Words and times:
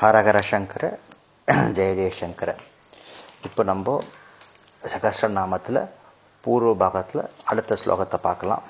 ஹரஹர 0.00 0.38
சங்கர 0.48 0.84
ஜெய 1.76 1.90
ஜெயசங்கர 1.98 2.50
இப்போ 3.46 3.62
நம்ம 3.68 3.92
சகசிரநாமத்தில் 4.92 5.78
பூர்வ 6.44 6.70
பாகத்தில் 6.80 7.22
அடுத்த 7.50 7.76
ஸ்லோகத்தை 7.82 8.18
பார்க்கலாம். 8.24 8.64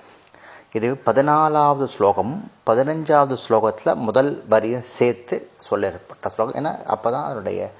இது 0.79 0.89
பதினாலாவது 1.07 1.87
ஸ்லோகம் 1.95 2.35
பதினஞ்சாவது 2.71 3.37
ஸ்லோகத்தில் 3.45 4.01
முதல் 4.09 4.31
வரியும் 4.55 4.85
சேர்த்து 4.97 5.37
சொல்லப்பட்ட 5.69 6.33
ஸ்லோகம். 6.35 6.59
ஏன்னா 6.61 6.73
அப்போ 6.95 7.11
தான் 7.15 7.25
அதனுடைய 7.29 7.71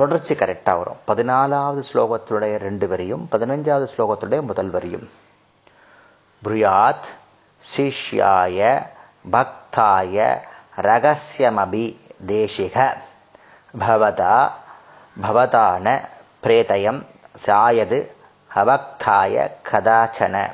தொடர்ச்சி 0.00 0.36
கரெக்டாக 0.42 0.80
வரும். 0.82 1.00
பதினாலாவது 1.10 1.84
ஸ்லோகத்துடைய 1.92 2.56
ரெண்டு 2.66 2.88
வரியும் 2.88 3.24
பதினஞ்சாவது 3.36 3.88
ஸ்லோகத்துடைய 3.94 4.42
முதல் 4.50 4.70
வரியும். 4.76 5.08
புரியாத் 6.42 7.08
சிஷ்யாய 7.64 8.60
பக்தாய 9.36 10.28
ரகசியமபி 10.88 11.86
தேசிக 12.26 12.96
பவதா 13.78 14.50
பவதான 15.22 16.00
பிரேதயம் 16.42 17.02
சாயது 17.46 18.06
அவக்தாய 18.54 19.50
கதாச்சன. 19.70 20.50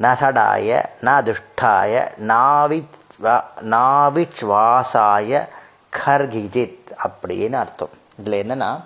நசடாய 0.00 0.84
ந 1.00 1.34
துஷ்டாய 1.60 1.92
நாவிச்வாசாய 3.74 5.48
கர்கிஜித் 5.96 6.90
அப்படின்னு 7.04 7.52
அர்த்தம். 7.52 7.94
இதில் 8.18 8.46
என்னென்னா 8.46 8.84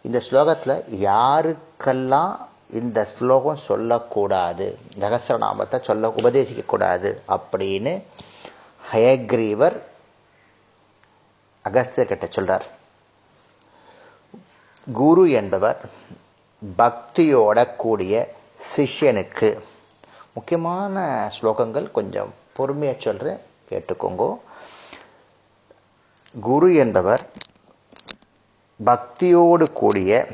இந்த 0.00 0.22
ஸ்லோகத்தில் 0.30 0.84
யாருக்கெல்லாம் 1.10 2.36
இந்த 2.70 3.04
ஸ்லோகம் 3.04 3.56
சொல்லக்கூடாது 3.56 4.78
ரகசிரநாமத்தை 5.00 5.82
சொல்ல 5.82 6.08
உபதேசிக்கக்கூடாது 6.22 7.10
அப்படின்னு 7.28 8.02
ஹயக்ரீவர் 8.92 9.76
அகஸ்தியர்கிட்ட 11.68 12.26
சொல்கிறார் 12.28 12.66
குரு 14.92 15.30
என்பவர் 15.30 15.78
பக்தியோட 16.78 17.58
கூடிய 17.76 18.14
சிஷ்யனுக்கு. 18.76 19.48
முக்கியமான 20.34 21.04
ஸ்லோகங்கள் 21.36 21.86
கொஞ்சம் 21.90 22.30
பொறுமையாக 22.56 22.98
சொல்கிறேன் 23.00 23.40
கேட்டுக்கோங்க. 23.70 24.24
குரு 26.40 26.68
என்பவர் 26.74 27.22
பக்தியோடு 28.84 29.66
கூடிய 29.72 30.26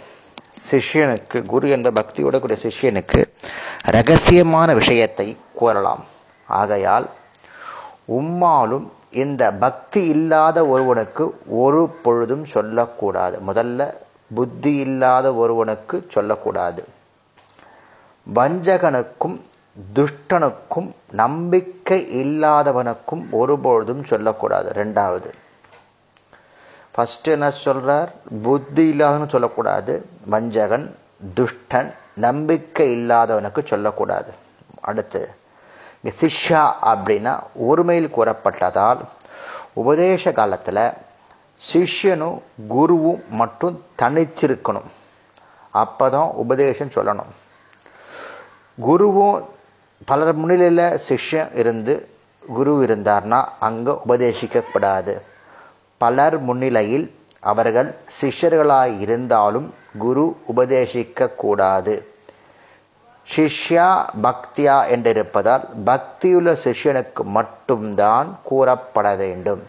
சிஷ்யனுக்கு 0.70 1.38
குரு 1.52 1.68
என்ற 1.68 1.90
பக்தியோடு 1.90 2.40
கூடிய 2.40 2.58
சிஷ்யனுக்கு 2.66 3.20
ரகசியமான 3.96 4.74
விஷயத்தை 4.74 5.28
கூறலாம். 5.54 6.04
ஆகையால் 6.46 7.06
உம்மாலும் 8.18 8.86
இந்த 9.10 9.52
பக்தி 9.52 10.06
இல்லாத 10.06 10.66
ஒருவனுக்கு 10.66 11.38
ஒரு 11.46 11.88
பொழுதும் 12.02 12.44
சொல்லக்கூடாது. 12.44 13.38
முதல்ல 13.46 13.94
புத்தி 14.34 14.76
இல்லாத 14.76 15.34
ஒருவனுக்கு 15.34 16.06
சொல்லக்கூடாது. 16.08 16.84
வஞ்சகனுக்கும் 18.34 19.40
துஷ்டனுக்கும் 19.94 20.90
நம்பிக்கை 21.10 22.00
இல்லாதவனுக்கும் 22.22 23.30
ஒருபொழுதும் 23.30 24.04
சொல்லக்கூடாது. 24.04 24.84
ரெண்டாவது 24.84 25.30
ஃபஸ்ட்டு 26.96 27.22
என்ன 27.22 27.50
சொல்கிறார் 27.50 28.12
புத்தி 28.42 28.90
இல்லாதவனு 28.90 29.28
சொல்லக்கூடாது. 29.28 30.06
வஞ்சகன் 30.30 30.94
துஷ்டன் 31.36 31.92
நம்பிக்கை 32.14 32.86
இல்லாதவனுக்கு 32.96 33.66
சொல்லக்கூடாது. 33.66 34.32
அடுத்து 34.80 35.28
இங்கே 36.04 36.12
சிஷ்யா 36.20 36.62
அப்படின்னா 36.90 37.32
ஒருமையில் 37.68 38.14
கூறப்பட்டதால் 38.16 39.00
உபதேச 39.80 40.32
காலத்தில் 40.38 40.84
சிஷ்யனும் 41.60 42.38
குருவும் 42.74 43.22
மட்டும் 43.40 43.74
தனிச்சிருக்கணும். 44.00 44.88
அப்போ 45.82 46.06
தான் 46.10 46.30
உபதேசம் 46.42 46.94
சொல்லணும். 46.94 47.32
குருவும் 48.78 49.36
பலர் 50.10 50.34
முன்னிலையில் 50.40 50.98
சிஷ்யன் 51.08 51.52
இருந்து 51.60 51.94
குரு 52.56 52.72
இருந்தார்னா 52.84 53.40
அங்கே 53.68 53.94
உபதேசிக்கப்படாது. 54.06 55.14
பலர் 55.98 56.38
முன்னிலையில் 56.48 57.06
அவர்கள் 57.50 57.90
சிஷ்யர்களாய் 58.20 58.94
இருந்தாலும் 59.04 59.68
குரு 59.98 60.24
உபதேசிக்கக்கூடாது. 60.52 61.94
சிஷ்யா 63.36 63.88
பக்தியா 64.22 64.76
என்றிருப்பதால் 64.94 65.64
பக்தியுள்ள 65.86 66.52
சிஷ்யனுக்கு 66.64 67.22
மட்டும்தான் 67.24 68.38
கூறப்பட 68.42 69.14
வேண்டும். 69.14 69.62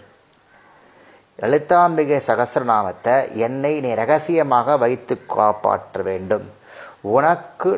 லலிதாம்பிகை 1.39 2.19
சகசிரநாமத்தை 2.27 3.15
என்னை 3.35 3.79
நீ 3.79 3.93
ரகசியமாக 3.93 4.77
வைத்து 4.77 5.25
காப்பாற்ற 5.25 6.01
வேண்டும். 6.01 6.49
உனக்கு 7.01 7.71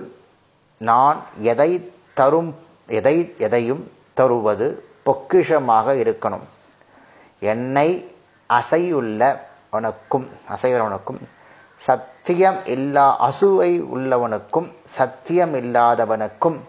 நான் 0.77 1.19
எதை 1.41 1.91
தரும் 2.13 2.55
எதை 2.87 3.33
எதையும் 3.37 3.91
தருவது 4.13 4.67
பொக்கிஷமாக 5.05 5.93
இருக்கணும். 6.03 6.47
என்னை 7.39 7.89
அசையுள்ளவனுக்கும் 8.49 10.27
அசையுள்ளவனுக்கும் 10.49 11.21
சத்தியம் 11.85 12.59
இல்லா 12.73 13.05
அசுவை 13.27 13.71
உள்ளவனுக்கும் 13.95 14.67
சத்தியம் 14.97 15.53
இல்லாதவனுக்கும் 15.61 16.59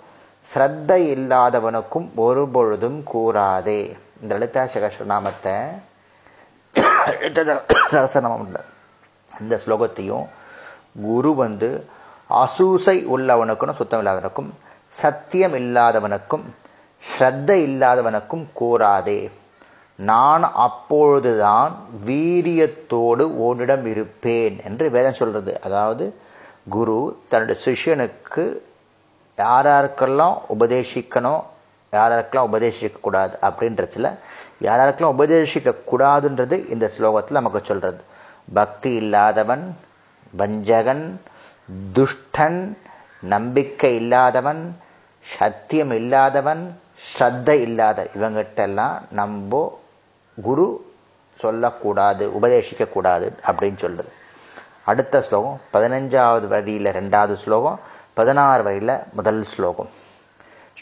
ஸ்ரத்தை 0.48 1.00
இல்லாதவனுக்கும் 1.16 2.06
ஒரு 2.24 2.44
பொழுதும் 2.54 2.98
கூறாதே. 3.12 3.80
இந்த 4.22 4.32
லலிதா 4.34 4.62
சகசநாமத்தை 4.74 5.54
சகசநாமம் 7.92 8.48
இந்த 9.40 9.54
ஸ்லோகத்தையும் 9.64 10.26
குரு 11.06 11.30
வந்து 11.42 11.70
அசூசை 12.42 12.96
உள்ளவனுக்கும் 13.14 13.78
சுத்தம் 13.78 14.02
இல்லாதவனுக்கும் 14.02 14.50
சத்தியம் 15.00 15.54
இல்லாதவனுக்கும் 15.62 16.44
ஸ்ரத்த 17.02 17.50
இல்லாதவனுக்கும் 17.68 18.44
கூறாதே. 18.60 19.18
நான் 19.98 20.44
அப்பொழுதுதான் 20.58 21.72
வீரியத்தோடு 22.06 23.24
உன்னிடம் 23.40 23.86
இருப்பேன் 23.86 24.56
என்று 24.64 24.86
வேதம் 24.90 25.14
சொல்கிறது 25.14 25.52
அதாவது 25.64 26.04
குரு 26.68 26.98
தன்னுடைய 27.28 27.58
சிஷ்யனுக்கு 27.64 28.44
யாராருக்கெல்லாம் 29.38 30.36
உபதேசிக்கணும் 30.48 31.42
யாராருக்கெல்லாம் 31.92 32.50
உபதேசிக்கக்கூடாது 32.50 33.34
அப்படின்றதுல 33.42 34.10
யாராருக்கெல்லாம் 34.60 35.16
உபதேசிக்கக்கூடாதுன்றது 35.16 36.56
இந்த 36.68 36.86
ஸ்லோகத்தில் 36.96 37.38
நமக்கு 37.38 37.60
சொல்கிறது 37.64 38.02
பக்தி 38.54 38.90
இல்லாதவன் 38.94 39.64
வஞ்சகன் 40.34 41.04
துஷ்டன் 41.94 42.60
நம்பிக்கை 43.24 43.92
இல்லாதவன் 43.96 44.62
சத்தியம் 45.24 45.94
இல்லாதவன் 45.94 46.62
ஸ்ரத்த 47.04 47.50
இல்லாத 47.58 48.00
இவங்கிட்டெல்லாம் 48.14 48.96
நம்ம 49.10 49.62
குரு 50.42 50.94
சொல்லக்கூடாது 51.38 52.30
உபதேசிக்கக்கூடாது 52.42 53.32
அப்படின்னு 53.46 53.76
சொல்கிறது 53.76 54.12
அடுத்த 54.84 55.22
ஸ்லோகம் 55.22 55.60
பதினஞ்சாவது 55.72 56.46
வரியில் 56.46 56.92
ரெண்டாவது 56.92 57.34
ஸ்லோகம் 57.34 57.80
பதினாறு 58.14 58.62
வரியில் 58.62 58.98
முதல் 59.12 59.44
ஸ்லோகம். 59.44 59.88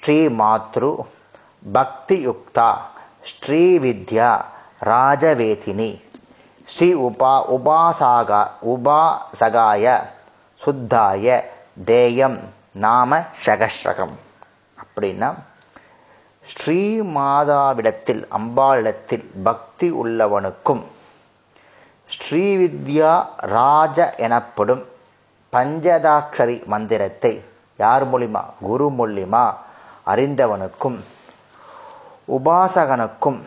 ஸ்ரீ 0.00 0.26
மாத்ரு 0.26 0.96
பக்தி 1.72 2.28
யுக்தா 2.28 2.76
ஸ்ரீ 3.22 3.78
வித்யா 3.78 4.44
ராஜவேதினி 4.80 6.02
ஸ்ரீ 6.64 6.94
உபா 6.94 7.32
உபாசாகா 7.56 8.48
உபாசகாய 8.66 10.00
சுத்தாய 10.64 11.44
தேயம் 11.84 12.38
நாம 12.72 13.24
சகஸ்ரகம். 13.44 14.16
அப்படின்னா 14.78 15.34
ஸ்ரீ 16.44 17.00
மாதாவிடத்தில் 17.00 18.22
அம்பாளிடத்தில் 18.38 19.26
பக்தி 19.42 19.88
உள்ளவனுக்கும் 19.90 20.82
ஸ்ரீவித்யா 22.10 23.12
ராஜ 23.52 24.14
எனப்படும் 24.16 24.82
பஞ்சதாட்சரி 25.52 26.56
மந்திரத்தை 26.66 27.32
யார் 27.76 28.04
மூலிமா? 28.10 28.42
குரு 28.60 28.86
மூலிமா 28.98 29.44
அறிந்தவனுக்கும் 30.06 30.98
உபாசகனுக்கும் 32.36 33.40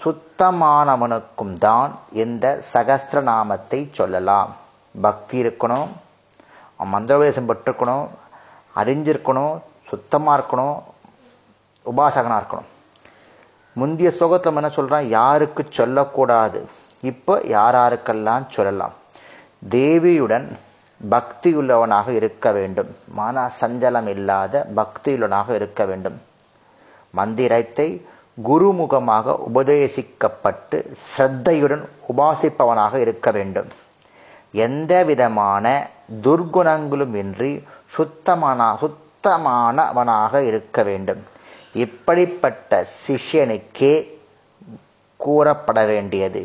சுத்தமானவனுக்கும் 0.00 1.54
தான் 1.66 1.92
இந்த 2.22 2.46
சகஸ்திரநாமத்தை 2.72 3.80
சொல்லலாம். 3.92 4.50
பக்தி 4.94 5.36
இருக்கணும் 5.42 5.90
மந்திரோபதேசம் 6.92 7.50
பெற்றுக்கணும் 7.50 8.06
அறிஞ்சிருக்கணும் 8.76 9.54
சுத்தமாக 9.90 10.36
இருக்கணும் 10.38 10.76
உபாசகனாக 11.84 12.42
இருக்கணும். 12.42 12.70
முந்தைய 13.72 14.12
ஸ்லோகத்தில் 14.18 14.54
என்ன 14.54 14.68
சொல்கிறான் 14.68 15.08
யாருக்கு 15.08 15.66
சொல்லக்கூடாது. 15.70 16.68
இப்போ 17.00 17.40
யார் 17.44 17.74
யாருக்கெல்லாம் 17.74 18.46
சொல்லலாம்? 18.48 18.92
தேவியுடன் 19.70 20.56
பக்தியுள்ளவனாக 21.10 22.08
இருக்க 22.08 22.52
வேண்டும். 22.52 22.96
மன 23.08 23.50
சஞ்சலம் 23.60 24.06
இல்லாத 24.06 24.66
பக்தியுள்ளவனாக 24.76 25.54
இருக்க 25.54 25.84
வேண்டும். 25.84 26.20
மந்திரத்தை 27.10 28.06
குருமுகமாக 28.44 29.36
உபதேசிக்கப்பட்டு 29.54 30.94
ஸ்ரத்தையுடன் 31.16 31.84
உபாசிப்பவனாக 32.16 32.94
இருக்க 32.94 33.30
வேண்டும். 33.30 33.68
எந்த 34.52 35.04
விதமான 35.04 35.88
துர்குணங்களும் 36.22 37.14
இன்றி 37.14 37.64
சுத்தமான 37.86 38.78
சுத்தமானவனாக 38.80 40.40
இருக்க 40.40 40.82
வேண்டும். 40.82 41.22
இப்படிப்பட்ட 41.82 42.86
சிஷ்யனுக்கே 43.06 43.94
கூறப்பட 45.20 45.80
வேண்டியது. 45.92 46.42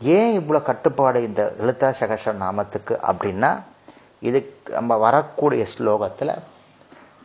ஏன் 0.00 0.34
இவ்வளோ 0.40 0.60
கட்டுப்பாடு 0.62 1.18
இந்த 1.28 1.42
எழுத்தா 1.60 1.88
சகச 2.00 2.32
நாமத்துக்கு 2.42 2.94
அப்படின்னா 3.10 3.50
இதுக்கு 4.28 4.72
நம்ம 4.78 4.96
வரக்கூடிய 5.06 5.66
ஸ்லோகத்தில் 5.74 6.32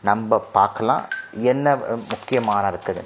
நம்ம 0.10 0.40
பார்க்கலாம் 0.58 1.04
என்ன 1.52 1.76
முக்கியமான 2.12 2.64
இருக்குது. 2.72 3.04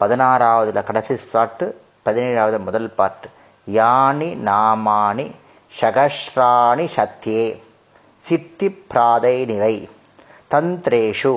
பதினாறாவதுல 0.00 0.84
கடைசி 0.84 1.16
பாட்டு 1.32 1.66
பதினேழாவது 2.06 2.58
முதல் 2.68 2.90
பாட்டு. 3.00 3.28
யானி 3.80 4.30
நாமானி 4.48 5.26
சகஸ்ராணி 5.80 6.86
சத்தியே 6.96 7.46
சித்தி 8.26 8.68
பிராதை 8.90 9.36
நிவை 9.52 9.74
தந்திரேஷு 10.52 11.34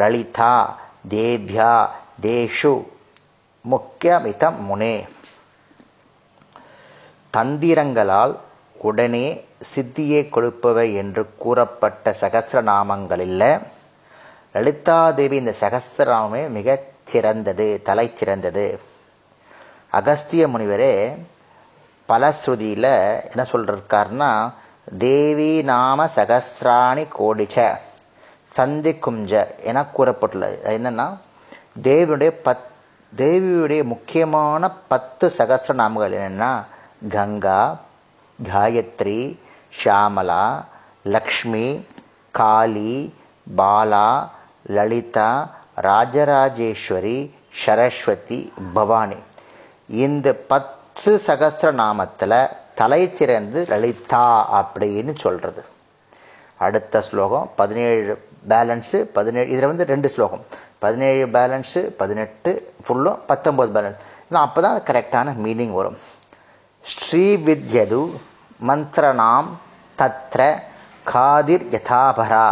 லலிதா 0.00 0.54
தேவ்யா 1.10 1.88
தேஷு 2.22 2.86
முக்கியமிதம் 3.62 4.60
முனே. 4.68 5.08
தந்திரங்களால் 7.36 8.36
உடனே 8.74 9.44
சித்தியை 9.74 10.28
கொடுப்பவை 10.28 10.94
என்று 10.94 11.36
கூறப்பட்ட 11.36 12.16
சகசிரநாமங்களில் 12.20 13.60
லலிதாதேவி 14.54 15.32
இந்த 15.32 15.54
சகசிரநாமே 15.60 16.48
மிகச் 16.48 16.88
சிறந்தது 17.04 17.80
தலை 17.84 18.12
சிறந்தது 18.14 18.80
அகஸ்திய 19.90 20.48
முனிவரே 20.48 21.24
பலஸ்ருதியில் 22.08 23.20
என்ன 23.20 23.46
சொல்லிருக்காருன்னா 23.52 24.52
தேவி 24.98 25.62
நாம 25.62 26.06
சகசிராணி 26.06 27.08
கோடிச்ச. 27.18 27.76
சந்தி 28.56 28.92
குஞ்ச 29.04 29.32
என 29.70 29.84
கூறப்பட்டுள்ளது. 29.96 30.56
அது 30.70 31.06
தேவியுடைய 31.86 32.30
பத் 32.46 32.66
தேவியுடைய 33.20 33.82
முக்கியமான 33.92 34.70
பத்து 34.92 35.26
சகசிர 35.38 35.74
நாமங்கள் 35.80 36.14
என்னென்னா 36.18 36.52
கங்கா 37.14 37.60
காயத்ரி 38.38 39.20
ஷாமலா 39.80 40.44
லக்ஷ்மி 41.14 41.66
காளி 42.38 42.94
பாலா 43.56 44.08
லலிதா 44.76 45.28
ராஜராஜேஸ்வரி 45.88 47.18
சரஸ்வதி 47.64 48.40
பவானி. 48.74 49.20
இந்த 50.04 50.28
பத்து 50.52 51.20
சகசிர 51.26 51.70
நாமத்தில் 51.82 52.38
தலை 52.74 53.02
சிறந்து 53.20 53.60
லலிதா 53.68 54.26
அப்படின்னு 54.60 55.14
சொல்கிறது 55.24 55.64
அடுத்த 56.66 57.02
ஸ்லோகம் 57.08 57.50
பதினேழு 57.56 58.12
பேலன்ஸு 58.48 58.96
பதினேழு 58.96 59.48
இதில் 59.50 59.66
வந்து 59.66 59.84
ரெண்டு 59.84 60.08
ஸ்லோகம். 60.08 60.44
பதினேழு 60.78 61.26
பேலன்ஸு 61.26 61.78
பதினெட்டு 61.78 62.74
ஃபுல்லும் 62.86 63.18
பத்தொம்போது 63.28 63.70
பேலன்ஸ் 63.76 64.00
ஏன்னா 64.30 64.42
அப்போ 64.46 64.60
தான் 64.60 64.80
கரெக்டான 64.80 65.34
மீனிங் 65.44 65.72
வரும். 65.72 65.98
ஸ்ரீவித்யது 66.92 68.20
மந்திரணாம் 68.66 69.48
தத்ர 69.98 70.62
காதிர் 71.04 71.64
யதாபரா. 71.64 72.48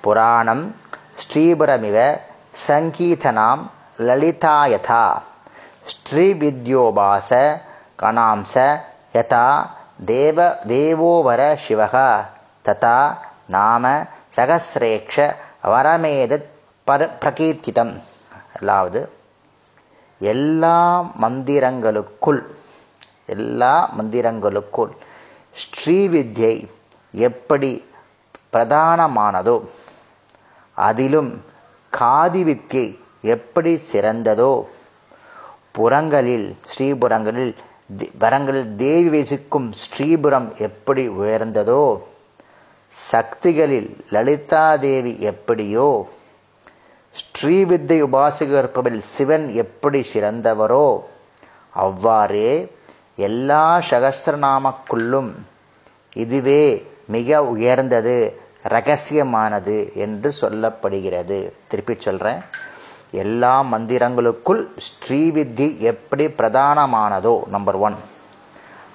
புராணம் 0.00 0.74
ஸ்ரீபுரமிவ 1.22 2.18
சங்கீதனாம் 2.66 3.62
லலிதா 3.98 4.56
யதா. 4.64 5.04
ஸ்ரீவித்யோபாச 5.92 7.60
கணாம்ச 8.02 8.80
யதா. 9.14 9.46
தேவ 10.04 10.58
தேவோவர 10.68 11.56
சிவகா. 11.68 12.08
ததா 12.64 12.98
நாம 13.46 14.06
சகசிரேக்ஷ 14.36 15.16
வரமேதத் 15.72 16.48
பர 16.86 17.00
பிரகீர்த்திதம். 17.22 17.94
அதாவது 18.58 19.00
எல்லா 20.20 20.76
மந்திரங்களுக்குள் 21.22 22.42
எல்லா 23.34 23.74
மந்திரங்களுக்குள் 23.98 24.92
ஸ்ரீவித்யை 25.62 26.54
எப்படி 27.14 27.70
பிரதானமானதோ 28.54 29.56
அதிலும் 30.76 31.32
காதி 31.92 32.42
வித்யை 32.48 32.86
எப்படி 33.34 33.72
சிறந்ததோ 33.90 34.52
புறங்களில் 35.76 36.48
ஸ்ரீபுரங்களில் 36.72 37.52
வரங்களில் 38.18 38.70
தேவி 38.76 39.10
வசிக்கும் 39.14 39.68
ஸ்ரீபுரம் 39.82 40.48
எப்படி 40.68 41.04
உயர்ந்ததோ 41.20 41.82
சக்திகளில் 42.92 43.90
லலிதா 44.14 44.76
தேவி 44.76 45.12
எப்படியோ 45.30 45.86
ஸ்ரீவித்தை 47.14 47.98
உபாசகரிப்பவரில் 48.08 49.08
சிவன் 49.14 49.46
எப்படி 49.62 50.00
சிறந்தவரோ 50.12 50.86
அவ்வாறே 51.84 52.52
எல்லா 53.28 53.64
சகசிரநாமக்குள்ளும் 53.90 55.32
இதுவே 56.22 56.62
மிக 57.06 57.44
உயர்ந்தது 57.44 58.16
ரகசியமானது 58.74 59.76
என்று 60.04 60.32
சொல்லப்படுகிறது. 60.40 61.38
திருப்பி 61.68 61.94
சொல்கிறேன் 61.98 62.40
எல்லா 63.22 63.54
மந்திரங்களுக்குள் 63.72 64.62
ஸ்ரீவித்தி 64.88 65.68
எப்படி 65.90 66.26
பிரதானமானதோ 66.40 67.34
நம்பர் 67.54 67.78
ஒன் 67.86 67.98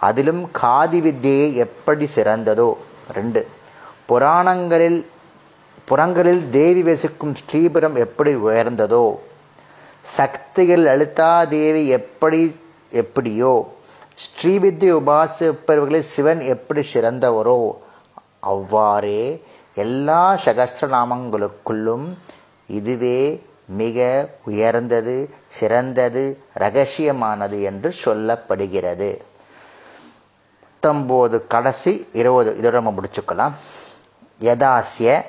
அதிலும் 0.08 0.44
காதி 0.62 1.00
வித்தியை 1.06 1.48
எப்படி 1.66 2.06
சிறந்ததோ 2.16 2.70
ரெண்டு. 3.18 3.42
புராணங்களில் 4.10 5.00
புறங்களில் 5.86 6.44
தேவி 6.50 6.82
வசிக்கும் 6.84 7.36
ஸ்ரீபுரம் 7.36 7.96
எப்படி 7.96 8.32
உயர்ந்ததோ 8.36 9.06
சக்திகள் 10.18 10.84
லலிதா 10.88 11.32
தேவி 11.44 11.84
எப்படி 12.00 12.42
எப்படியோ 12.92 13.54
ஸ்ரீவித்யை 14.26 14.94
உபாசிப்பவர்களில் 15.00 16.10
சிவன் 16.14 16.42
எப்படி 16.54 16.82
சிறந்தவரோ 16.94 17.58
அவ்வாறே 18.54 19.22
எல்லா 19.76 20.22
சகஸ்திரநாமங்களுக்குள்ளும் 20.46 22.06
இதுவே 22.70 23.20
மிக 23.82 23.98
உயர்ந்தது 24.46 25.16
சிறந்தது 25.58 26.24
ரகசியமானது 26.54 27.58
என்று 27.70 27.90
சொல்லப்படுகிறது. 28.06 29.10
பத்தொம்போது 30.64 31.38
கடைசி 31.48 31.94
இருபது 32.14 32.50
இதோட 32.62 32.72
நம்ம 32.72 32.94
முடிச்சுக்கலாம். 32.98 33.56
யதாசிய 34.42 35.24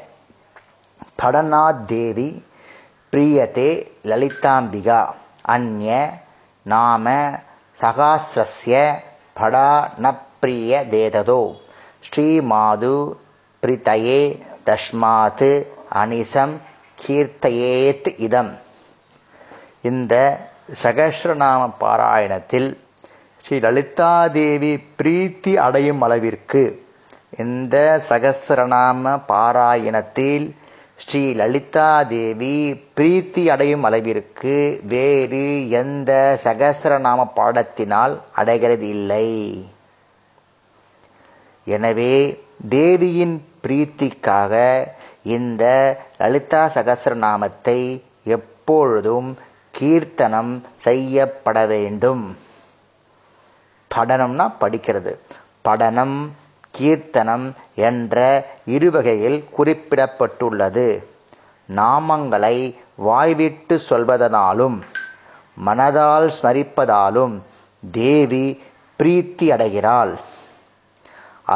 படநாத்தேவி 1.23 2.43
பிரியதே 3.13 3.87
லலிதாம்பிகா. 4.03 5.07
அந்ய 5.49 6.11
நாம 6.63 7.31
சகாசிரஸ்ய 7.81 8.95
படா 9.37 9.71
ந 9.97 10.17
தேததோ 10.89 11.57
ஸ்ரீமாது 12.07 13.19
பிரிதயே 13.63 14.43
தஸ்மாத் 14.67 15.67
அனிசம் 15.95 16.57
கீர்த்தயேத் 17.07 18.15
இதம். 18.19 18.59
இந்த 19.83 20.41
சகஸ்ரநாம 20.83 21.73
பாராயணத்தில் 21.81 22.79
ஸ்ரீ 23.43 23.59
லலிதாதேவி 23.59 24.85
பிரீத்தி 24.99 25.55
அடையும் 25.55 26.01
அளவிற்கு 26.01 26.87
இந்த 27.37 28.01
சகசிரநாம 28.09 29.23
பாராயணத்தில் 29.29 30.47
ஸ்ரீ 30.97 31.33
லலிதாதேவி 31.33 32.55
பிரீத்தி 32.97 33.47
அடையும் 33.47 33.83
அளவிற்கு 33.83 34.81
வேறு 34.83 35.69
எந்த 35.71 36.41
சகசிரநாம 36.45 37.27
பாடத்தினால் 37.37 38.21
அடைகிறது 38.33 38.89
இல்லை 38.89 39.29
எனவே 41.67 42.41
தேவியின் 42.69 43.37
பிரீத்திக்காக 43.67 44.55
இந்த 45.23 45.65
லலிதா 46.19 46.71
சகசிரநாமத்தை 46.75 48.03
எப்பொழுதும் 48.25 49.39
கீர்த்தனம் 49.71 50.65
செய்யப்பட 50.77 51.67
வேண்டும். 51.67 52.37
படனம்னா 53.91 54.53
படிக்கிறது. 54.61 55.19
படனம் 55.69 56.19
கீர்த்தனம் 56.79 57.47
என்ற 57.89 58.17
இருவகையில் 58.67 59.39
குறிப்பிடப்பட்டுள்ளது. 59.59 60.87
நாமங்களை 61.77 62.57
வாய்விட்டு 63.07 63.77
சொல்வதனாலும் 63.89 64.77
மனதால் 65.67 66.29
ஸ்மரிப்பதாலும் 66.39 67.35
தேவி 67.93 68.47
பிரீத்தி 68.99 69.47
அடைகிறாள். 69.51 70.15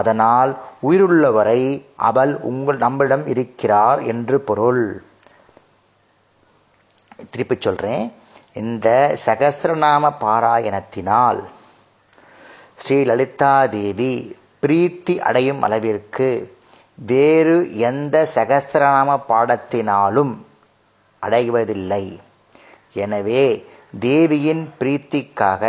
அதனால் 0.01 0.53
உயிருள்ளவரை 0.83 1.63
அவள் 1.97 2.35
உங்கள் 2.51 2.83
நம்மிடம் 2.85 3.25
இருக்கிறார் 3.27 4.03
என்று 4.03 4.37
பொருள். 4.51 4.85
திருப்பி 7.31 7.57
சொல்றேன். 7.59 8.07
இந்த 8.61 8.89
சகசிரநாம 9.27 10.05
பாராயணத்தினால் 10.21 11.41
ஸ்ரீ 12.77 12.97
லலிதா 13.03 13.53
தேவி 13.67 14.13
பிரீத்தி 14.67 15.15
அடையும் 15.29 15.63
அளவிற்கு 15.67 16.57
வேறு 16.95 17.57
எந்த 17.89 18.17
சகசிரநாம 18.35 19.17
பாடத்தினாலும் 19.29 20.33
அடைவதில்லை. 21.23 22.05
எனவே 22.93 23.45
தேவியின் 24.05 24.63
பிரீத்திக்காக 24.81 25.65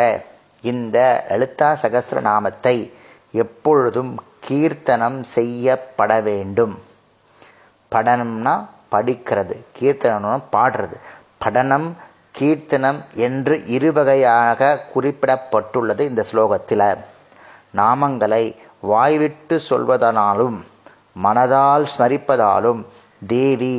இந்த 0.72 0.98
லலிதா 1.30 1.70
சகசிரநாமத்தை 1.82 2.76
எப்பொழுதும் 3.44 4.14
கீர்த்தனம் 4.48 5.20
செய்யப்பட 5.36 6.22
வேண்டும். 6.22 6.76
படனம்னா 7.92 8.56
படிக்கிறது 8.94 9.56
கீர்த்தனம்னா 9.80 10.38
பாடுறது. 10.56 10.98
படனம் 11.46 11.90
கீர்த்தனம் 12.40 13.00
என்று 13.28 13.56
இருவகையாக 13.78 14.78
குறிப்பிடப்பட்டுள்ளது 14.94 16.04
இந்த 16.12 16.26
ஸ்லோகத்தில். 16.32 16.88
நாமங்களை 17.82 18.44
வாய்விட்டு 18.92 19.56
சொல்வதனாலும் 19.70 20.58
மனதால் 21.26 21.86
ஸ்மரிப்பதாலும் 21.94 22.82
தேவி 23.34 23.76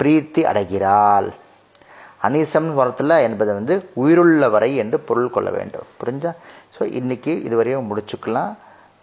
பிரீத்தி 0.00 0.42
அடைகிறாள். 0.50 1.28
அனிசம் 2.26 2.68
வரத்தில் 2.78 3.22
என்பது 3.26 3.50
வந்து 3.58 3.74
உயிருள்ள 4.02 4.48
வரை 4.54 4.70
என்று 4.82 4.98
பொருள் 5.08 5.32
கொள்ள 5.36 5.48
வேண்டும். 5.56 5.88
புரிஞ்சா? 6.00 6.32
ஸோ 6.74 6.82
இன்றைக்கி 6.98 7.32
இதுவரையும் 7.48 7.88
முடிச்சுக்கலாம். 7.90 8.52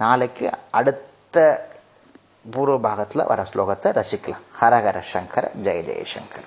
நாளைக்கு 0.04 0.46
அடுத்த 0.80 1.38
பூர்வ 2.54 2.78
பாகத்தில் 2.88 3.30
வர 3.32 3.42
ஸ்லோகத்தை 3.52 3.92
ரசிக்கலாம். 4.00 4.46
ஹரஹர 4.62 4.98
சங்கர 5.14 5.46
ஜெய 5.66 5.82
ஜெயசங்கர 5.90 6.46